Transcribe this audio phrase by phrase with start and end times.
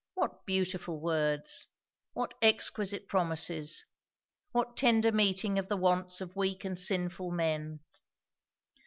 [0.15, 1.67] What beautiful words!
[2.13, 3.85] what exquisite promises!
[4.51, 7.81] what tender meeting of the wants of weak and sinful men!